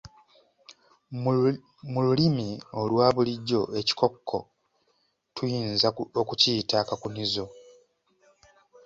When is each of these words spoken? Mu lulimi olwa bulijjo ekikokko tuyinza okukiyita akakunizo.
Mu 1.91 1.99
lulimi 2.05 2.47
olwa 2.79 3.07
bulijjo 3.15 3.61
ekikokko 3.79 4.37
tuyinza 5.35 5.87
okukiyita 6.21 6.75
akakunizo. 6.83 7.45